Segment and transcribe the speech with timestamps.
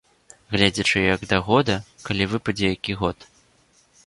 [0.53, 1.75] Гледзячы як да года,
[2.09, 3.17] калі выпадзе які год.